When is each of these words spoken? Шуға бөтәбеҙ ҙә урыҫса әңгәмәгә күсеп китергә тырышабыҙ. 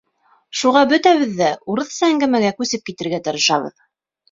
Шуға 0.61 0.81
бөтәбеҙ 0.93 1.35
ҙә 1.41 1.51
урыҫса 1.75 2.09
әңгәмәгә 2.15 2.55
күсеп 2.63 2.91
китергә 2.91 3.23
тырышабыҙ. 3.31 3.89